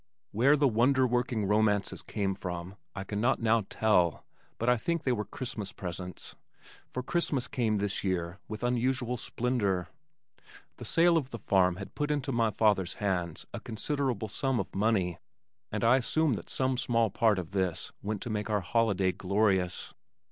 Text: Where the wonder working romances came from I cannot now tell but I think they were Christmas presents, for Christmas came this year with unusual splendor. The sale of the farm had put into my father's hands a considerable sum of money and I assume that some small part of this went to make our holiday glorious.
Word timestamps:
Where 0.31 0.55
the 0.57 0.67
wonder 0.67 1.05
working 1.05 1.45
romances 1.45 2.01
came 2.01 2.33
from 2.33 2.75
I 2.95 3.03
cannot 3.03 3.39
now 3.39 3.67
tell 3.69 4.25
but 4.57 4.67
I 4.67 4.75
think 4.75 5.03
they 5.03 5.11
were 5.11 5.25
Christmas 5.25 5.71
presents, 5.71 6.33
for 6.91 7.03
Christmas 7.03 7.47
came 7.47 7.77
this 7.77 8.03
year 8.03 8.39
with 8.47 8.63
unusual 8.63 9.15
splendor. 9.15 9.89
The 10.77 10.85
sale 10.85 11.17
of 11.19 11.29
the 11.29 11.37
farm 11.37 11.75
had 11.75 11.93
put 11.93 12.09
into 12.09 12.31
my 12.31 12.49
father's 12.49 12.95
hands 12.95 13.45
a 13.53 13.59
considerable 13.59 14.27
sum 14.27 14.59
of 14.59 14.73
money 14.73 15.19
and 15.71 15.83
I 15.83 15.97
assume 15.97 16.33
that 16.33 16.49
some 16.49 16.79
small 16.79 17.11
part 17.11 17.37
of 17.37 17.51
this 17.51 17.91
went 18.01 18.23
to 18.23 18.31
make 18.31 18.49
our 18.49 18.61
holiday 18.61 19.11
glorious. 19.11 19.93